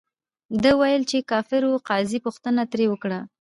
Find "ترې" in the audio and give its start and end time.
2.71-2.85